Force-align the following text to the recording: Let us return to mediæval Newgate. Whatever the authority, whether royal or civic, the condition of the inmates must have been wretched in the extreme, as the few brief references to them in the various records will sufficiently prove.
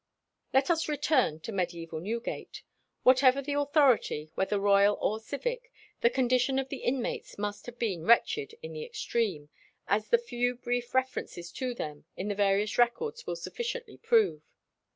Let 0.51 0.71
us 0.71 0.87
return 0.89 1.41
to 1.41 1.51
mediæval 1.51 2.01
Newgate. 2.01 2.63
Whatever 3.03 3.39
the 3.39 3.53
authority, 3.53 4.31
whether 4.33 4.57
royal 4.59 4.97
or 4.99 5.19
civic, 5.19 5.71
the 5.99 6.09
condition 6.09 6.57
of 6.57 6.69
the 6.69 6.77
inmates 6.79 7.37
must 7.37 7.67
have 7.67 7.77
been 7.77 8.03
wretched 8.03 8.55
in 8.63 8.73
the 8.73 8.83
extreme, 8.83 9.49
as 9.87 10.09
the 10.09 10.17
few 10.17 10.55
brief 10.55 10.95
references 10.95 11.51
to 11.51 11.75
them 11.75 12.05
in 12.17 12.29
the 12.29 12.33
various 12.33 12.79
records 12.79 13.27
will 13.27 13.35
sufficiently 13.35 13.97
prove. 13.97 14.41